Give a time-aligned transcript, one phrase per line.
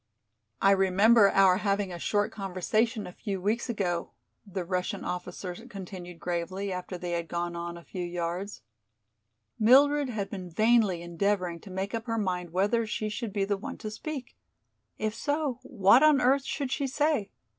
[0.63, 4.13] "I remember our having a short conversation a few weeks ago,"
[4.47, 8.63] the Russian officer continued gravely, after they had gone on a few yards.
[9.59, 13.57] Mildred had been vainly endeavoring to make up her mind whether she should be the
[13.57, 14.35] one to speak.
[14.97, 17.29] If so, what on earth should she say?